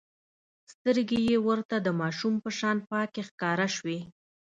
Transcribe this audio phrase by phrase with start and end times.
[0.71, 3.99] سترګې يې ورته د ماشوم په شان پاکې ښکاره شوې.